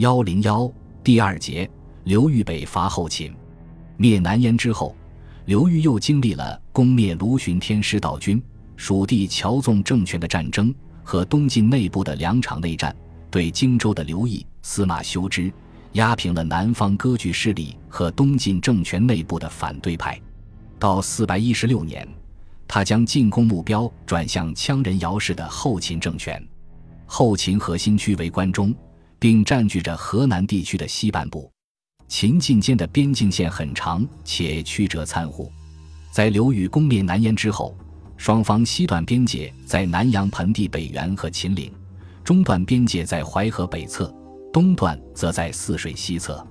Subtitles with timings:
[0.00, 0.72] 幺零幺
[1.04, 1.70] 第二节，
[2.04, 3.34] 刘裕北伐后秦，
[3.98, 4.96] 灭南燕之后，
[5.44, 8.42] 刘裕又经历了攻灭卢循天师道军、
[8.78, 10.74] 蜀地乔纵政权的战争
[11.04, 12.96] 和东晋内部的两场内战，
[13.30, 15.52] 对荆州的刘毅、司马修之
[15.92, 20.18] 压平了南方割据势力和东晋政权内部的反对派。
[20.78, 22.08] 到四百一十六年，
[22.66, 26.42] 他将进攻目标转向羌人姚氏的后秦政权，
[27.04, 28.74] 后秦核心区为关中。
[29.20, 31.52] 并占据着河南地区的西半部，
[32.08, 35.52] 秦晋间的边境线很长且曲折参互。
[36.10, 37.76] 在刘禹攻灭南燕之后，
[38.16, 41.70] 双方西段边界在南阳盆地北缘和秦岭，
[42.24, 44.12] 中段边界在淮河北侧，
[44.50, 46.44] 东段则在泗水西侧。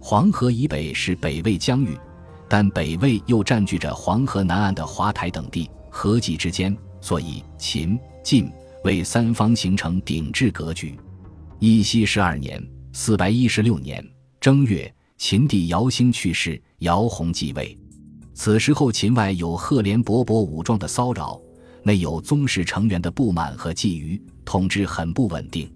[0.00, 1.98] 黄河以北是北魏疆域，
[2.48, 8.48] 但北魏又占据着黄河南岸的华台等地，河济之间，所以秦晋
[8.84, 10.96] 为三方形成鼎峙格局。
[11.66, 14.06] 义熙十二年（四百一十六年）
[14.38, 17.74] 正月，秦帝姚兴去世，姚泓继位。
[18.34, 21.40] 此时后，秦外有赫连勃勃武装的骚扰，
[21.82, 25.66] 内有宗室成员的不满和觊觎，统治很不稳定。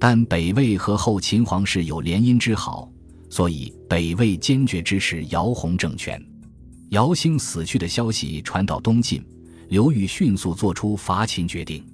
[0.00, 2.90] 但北魏和后秦皇室有联姻之好，
[3.28, 6.20] 所以北魏坚决支持姚泓政权。
[6.88, 9.24] 姚兴死去的消息传到东晋，
[9.68, 11.86] 刘裕迅速做出伐秦决定。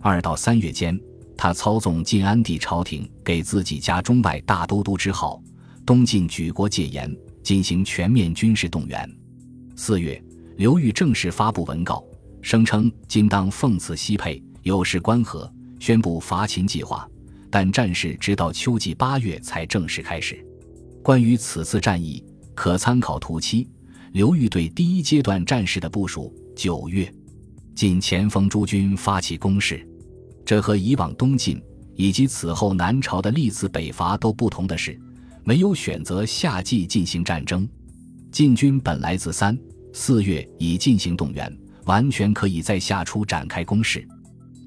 [0.00, 1.00] 二到三月间。
[1.42, 5.42] 他操纵晋安帝朝廷，给自己加中外大都督之号。
[5.84, 7.12] 东晋举国戒严，
[7.42, 9.12] 进行全面军事动员。
[9.74, 10.22] 四月，
[10.56, 12.00] 刘裕正式发布文告，
[12.42, 17.10] 声称今当奉此西配，有事关河，宣布伐秦计划。
[17.50, 20.46] 但战事直到秋季八月才正式开始。
[21.02, 23.68] 关于此次战役，可参考图七。
[24.12, 27.12] 刘裕对第一阶段战事的部署：九月，
[27.74, 29.84] 晋前锋诸军发起攻势。
[30.52, 31.58] 这和以往东晋
[31.96, 35.00] 以及此后南朝的历次北伐都不同的是，
[35.44, 37.66] 没有选择夏季进行战争。
[38.30, 39.58] 晋军本来自三
[39.94, 41.50] 四月已进行动员，
[41.86, 44.06] 完全可以在夏初展开攻势。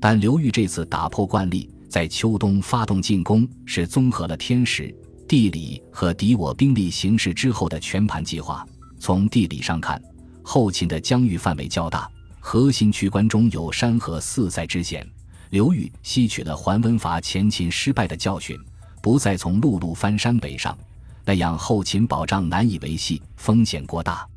[0.02, 4.92] 但刘裕这次打破惯例，在秋冬发动进攻，是综合了天时、
[5.28, 8.66] 地理和敌我兵力形势之后的全盘计划。
[9.00, 10.02] 从地理上看，
[10.42, 12.10] 后秦的疆域范围较大，
[12.40, 15.08] 核心区关中有山河四塞之险。
[15.56, 18.60] 刘裕吸取了桓温伐前秦失败的教训，
[19.02, 20.78] 不再从陆路翻山北上，
[21.24, 24.28] 那样后勤保障难以维系，风险过大。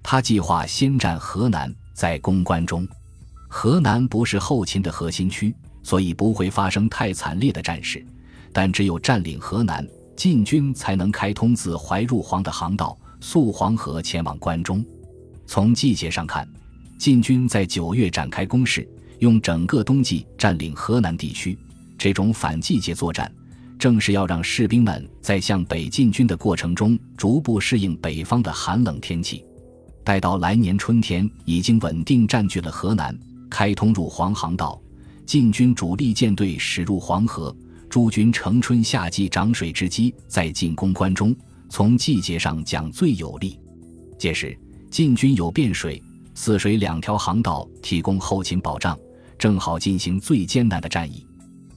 [0.00, 2.86] 他计划先占河南，再攻关中。
[3.48, 8.06] 河南不是后秦的核心区，所以不会发生太惨烈的战事。
[8.52, 14.86] 但只有占领河南，晋军才能开通自淮入黄的航道，溯黄河前往关中。
[15.48, 16.48] 从季节上看，
[16.96, 18.88] 晋军在九月展开攻势。
[19.20, 21.56] 用整个冬季占领河南地区，
[21.96, 23.30] 这种反季节作战，
[23.78, 29.44] 正是要让士兵们在向北进军的过程中逐步适应北方的寒冷天气。
[30.02, 33.16] 待到来年春天已经稳定占据了河南，
[33.50, 34.80] 开通入黄航道，
[35.26, 37.54] 晋军主力舰队驶入黄河，
[37.90, 41.36] 诸军乘春夏季涨水之机再进攻关中，
[41.68, 43.60] 从季节上讲最有利。
[44.18, 44.58] 届时，
[44.90, 46.02] 晋军有汴水、
[46.34, 48.98] 泗水两条航道提供后勤保障。
[49.40, 51.26] 正好进行最艰难的战役，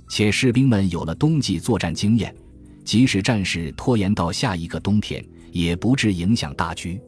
[0.10, 2.36] 且士兵们有了冬季作战经验，
[2.84, 7.00] 即使战事拖延到下一个冬天，也不致影响大局。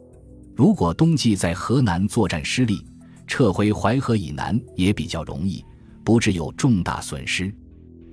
[0.54, 2.82] 如果冬季在河南作战失利，
[3.26, 5.62] 撤回淮河以南也比较容易，
[6.02, 7.54] 不致有重大损失。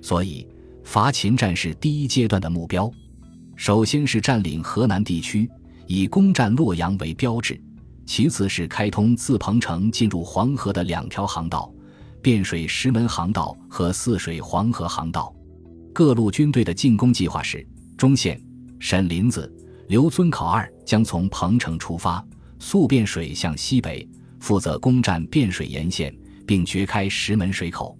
[0.02, 0.46] 所以，
[0.84, 2.92] 伐秦战是第一阶段的目标，
[3.56, 5.50] 首先是占领河南地区，
[5.86, 7.54] 以攻占洛阳为标志；
[8.04, 11.73] 其次是开通自彭城进入黄河的两条航道。
[12.24, 15.30] 汴水石门航道和泗水黄河航道，
[15.92, 17.64] 各路军队的进攻计划是：
[17.98, 18.42] 中线
[18.80, 19.54] 沈林子、
[19.88, 22.26] 刘遵考二将从彭城出发，
[22.58, 24.08] 溯汴水向西北，
[24.40, 27.94] 负责攻占汴水沿线，并掘开石门水口。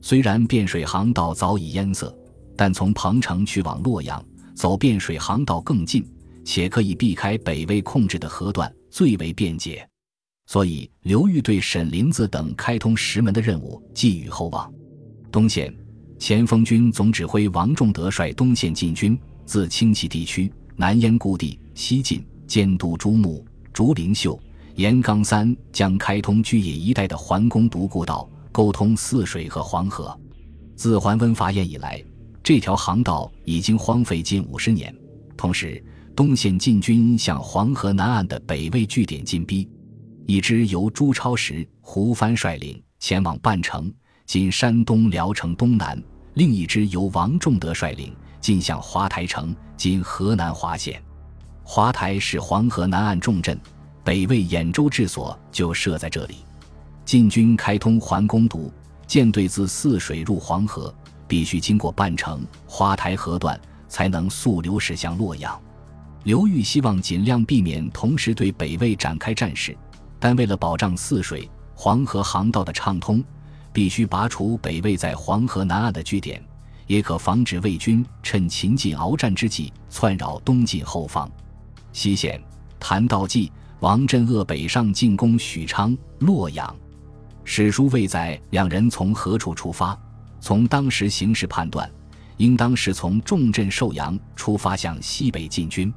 [0.00, 2.12] 虽然汴水航道早已淹塞，
[2.56, 4.20] 但从彭城去往洛阳，
[4.52, 6.04] 走汴水航道更近，
[6.44, 9.88] 且可以避开北魏控制的河段，最为便捷。
[10.50, 14.68] 所以，刘裕对沈林子等开通石门的任务寄予厚望。
[15.30, 15.72] 东线，
[16.18, 19.16] 前锋军总指挥王仲德率东线进军，
[19.46, 24.36] 自清溪地区、南燕故地西进，监督朱穆、竹灵秀、
[24.74, 30.18] 严刚三将开通巨野一带的环公独固道，沟通泗水和黄河。
[30.74, 32.02] 自桓温伐燕以来，
[32.42, 34.92] 这条航道已经荒废近五十年。
[35.36, 35.80] 同时，
[36.16, 39.68] 东线进军向黄河南岸的北魏据点进逼。
[40.30, 43.92] 一支由朱超时、胡藩率领前往半城
[44.24, 46.00] （今山东聊城东南），
[46.34, 51.02] 另一支由王仲德率领进向华台城（今河南滑县）。
[51.66, 53.60] 华台是黄河南岸重镇，
[54.04, 56.36] 北魏兖州治所就设在这里。
[57.04, 58.72] 晋军开通环攻都，
[59.08, 60.94] 舰队自泗水入黄河，
[61.26, 65.60] 必须经过半城华台河段，才能溯流驶向洛阳。
[66.22, 69.76] 刘裕希望尽量避免同时对北魏展开战事，
[70.20, 73.24] 但为了保障泗水、黄河航道的畅通，
[73.72, 76.40] 必须拔除北魏在黄河南岸的据点，
[76.86, 81.28] 也可防止魏军趁秦晋鏖战之际窜扰东晋后方。
[81.92, 82.40] 西线
[82.78, 83.50] 谭道济、
[83.80, 86.76] 王镇恶北上进攻许昌、洛阳。
[87.42, 89.98] 史书未载两人从何处出发。
[90.38, 91.90] 从当时形势判断，
[92.36, 95.92] 应当是从重镇寿阳出发向西北进军。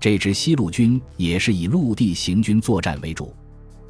[0.00, 3.34] 这支西路军也是以陆地行军作战为主。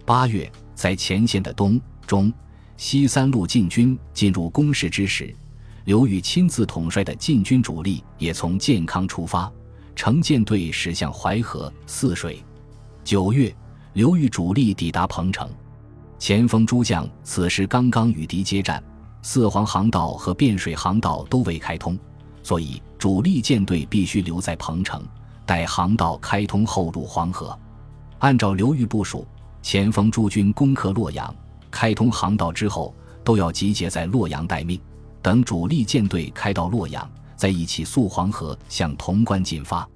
[0.07, 2.31] 八月，在前线的东、中、
[2.77, 5.35] 西三路进军进入攻势之时，
[5.85, 9.51] 刘裕亲自统帅的禁军主力也从建康出发。
[9.97, 12.43] 乘舰队驶向淮河、泗水。
[13.03, 13.55] 九月，
[13.95, 15.49] 刘裕主力抵达彭城，
[16.19, 18.83] 前锋诸将此时刚刚与敌接战，
[19.23, 21.99] 四黄航道和汴水航道都未开通，
[22.43, 25.03] 所以主力舰队必须留在彭城，
[25.47, 27.59] 待航道开通后入黄河。
[28.19, 29.27] 按照刘裕部署，
[29.65, 31.35] 前锋诸军攻克洛阳，
[31.71, 32.95] 开通航道之后，
[33.25, 34.79] 都要集结在洛阳待命，
[35.23, 37.11] 等主力舰队开到洛阳。
[37.35, 39.89] 再一起溯黄河向潼关进发。